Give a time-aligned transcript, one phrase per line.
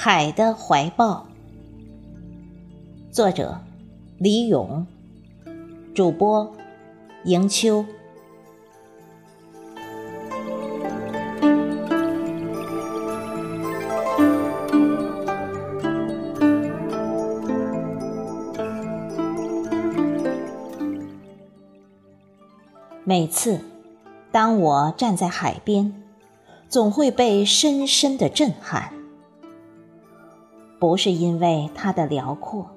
[0.00, 1.26] 海的怀抱，
[3.10, 3.58] 作者
[4.16, 4.86] 李勇，
[5.92, 6.54] 主播
[7.24, 7.84] 迎秋。
[23.02, 23.58] 每次，
[24.30, 25.92] 当我站在海边，
[26.68, 28.97] 总会被深深的震撼。
[30.78, 32.70] 不是因为它的辽阔，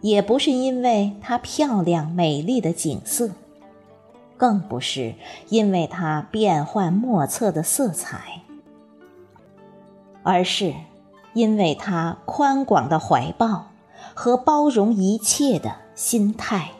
[0.00, 3.30] 也不是因为它漂亮美丽的景色，
[4.36, 5.14] 更不是
[5.48, 8.42] 因为它变幻莫测的色彩，
[10.22, 10.74] 而是
[11.32, 13.66] 因为它宽广的怀抱
[14.14, 16.70] 和包容一切的心态。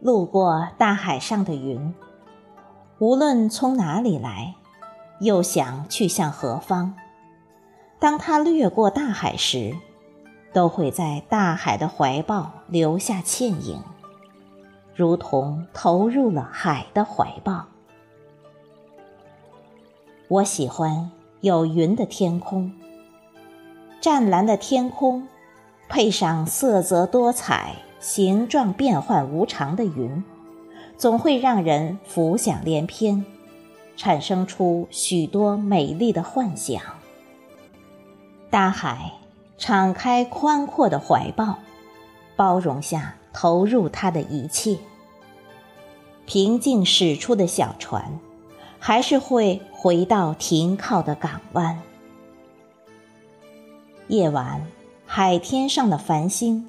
[0.00, 1.94] 路过大海上的云，
[2.98, 4.54] 无论从哪里来，
[5.20, 6.94] 又想去向何方。
[8.00, 9.76] 当他掠过大海时，
[10.54, 13.82] 都会在大海的怀抱留下倩影，
[14.96, 17.66] 如同投入了海的怀抱。
[20.28, 21.10] 我喜欢
[21.42, 22.72] 有云的天空，
[24.00, 25.28] 湛蓝的天空，
[25.86, 30.24] 配上色泽多彩、形状变幻无常的云，
[30.96, 33.26] 总会让人浮想联翩，
[33.94, 36.80] 产生出许多美丽的幻想。
[38.50, 39.12] 大海
[39.56, 41.60] 敞开宽阔的怀抱，
[42.34, 44.76] 包容下投入它的一切。
[46.26, 48.18] 平静驶出的小船，
[48.78, 51.80] 还是会回到停靠的港湾。
[54.08, 54.66] 夜晚，
[55.06, 56.68] 海天上的繁星，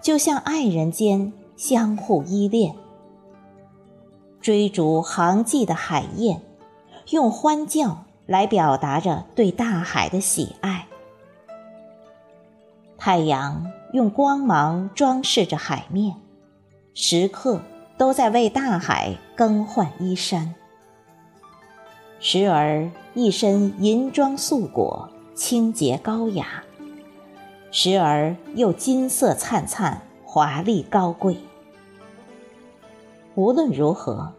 [0.00, 2.74] 就像爱人间相互依恋。
[4.40, 6.40] 追逐航迹的海燕，
[7.10, 10.77] 用欢叫来表达着对大海的喜爱。
[12.98, 16.16] 太阳用光芒装饰着海面，
[16.94, 17.62] 时刻
[17.96, 20.56] 都在为大海更换衣衫。
[22.18, 26.44] 时而一身银装素裹，清洁高雅；
[27.70, 31.38] 时而又金色灿灿，华丽高贵。
[33.36, 34.32] 无论如何，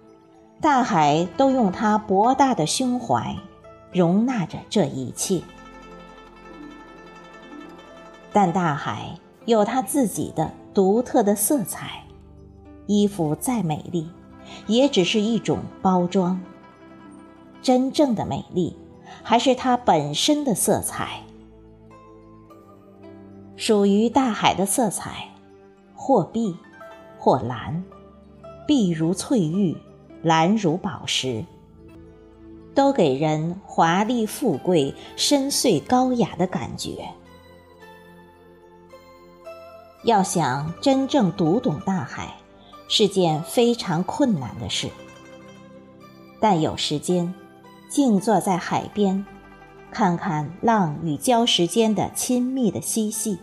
[0.60, 3.38] 大海都用它博大的胸怀，
[3.94, 5.42] 容纳着这一切。
[8.32, 12.04] 但大海有它自己的独特的色彩，
[12.86, 14.08] 衣服再美丽，
[14.68, 16.40] 也只是一种包装。
[17.62, 18.76] 真正的美丽，
[19.24, 21.22] 还是它本身的色彩。
[23.58, 25.28] 属于大海的色彩，
[25.94, 26.56] 或碧，
[27.18, 27.84] 或蓝，
[28.66, 29.76] 碧如翠玉，
[30.22, 31.44] 蓝如宝石，
[32.74, 37.10] 都给人华丽富贵、深邃高雅的感觉。
[40.04, 42.34] 要想真正读懂大海，
[42.88, 44.90] 是件非常困难的事。
[46.40, 47.34] 但有时间，
[47.90, 49.26] 静坐在海边，
[49.92, 53.40] 看看浪与礁石间的亲密的嬉戏，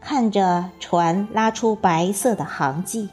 [0.00, 3.08] 看着船拉出白色的航迹，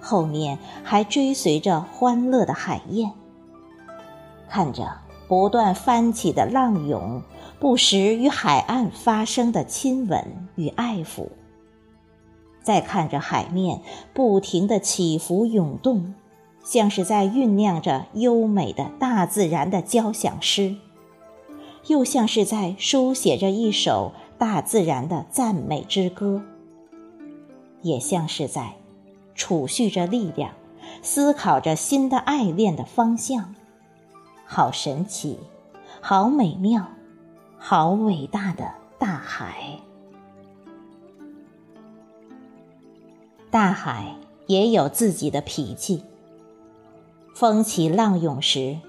[0.00, 3.10] 后面还追随着欢乐的海燕，
[4.48, 4.88] 看着
[5.26, 7.20] 不断翻起的浪涌，
[7.58, 11.28] 不时与海岸发生的亲吻与爱抚。
[12.64, 13.80] 再看着海面
[14.12, 16.14] 不停的起伏涌动，
[16.64, 20.74] 像是在酝酿着优美的大自然的交响诗，
[21.86, 26.42] 又像是在书写着一首大自然的赞美之歌，
[27.82, 28.72] 也像是在
[29.34, 30.52] 储蓄着力量，
[31.02, 33.54] 思考着新的爱恋的方向。
[34.46, 35.38] 好神奇，
[36.00, 36.88] 好美妙，
[37.58, 39.78] 好伟大的大海！
[43.54, 44.16] 大海
[44.48, 46.02] 也有自己的脾气，
[47.36, 48.80] 风起浪涌时，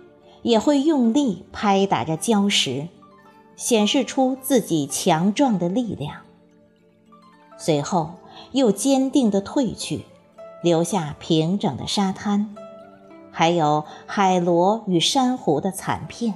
[0.41, 2.87] 也会用力拍打着礁石，
[3.55, 6.23] 显示出自己强壮的力量。
[7.59, 8.15] 随后
[8.53, 10.05] 又坚定地退去，
[10.63, 12.55] 留下平整的沙滩，
[13.29, 16.33] 还有海螺与珊瑚的残片。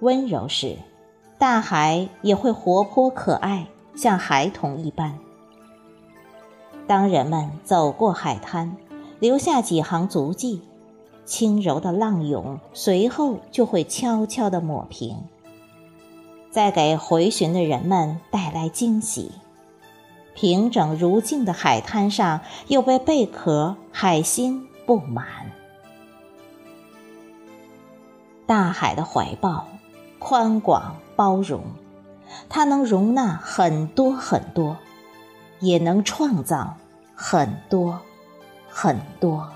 [0.00, 0.78] 温柔时，
[1.36, 5.18] 大海也会活泼可爱，像孩童一般。
[6.86, 8.76] 当人们走过海滩，
[9.18, 10.62] 留下几行足迹，
[11.24, 15.16] 轻柔的浪涌随后就会悄悄地抹平，
[16.50, 19.32] 再给回寻的人们带来惊喜。
[20.34, 25.24] 平整如镜的海滩上又被贝壳、海星布满。
[28.44, 29.68] 大海的怀抱
[30.18, 31.62] 宽广包容，
[32.48, 34.76] 它能容纳很多很多，
[35.64, 36.76] 也能创造
[37.14, 37.98] 很多
[38.68, 39.50] 很多。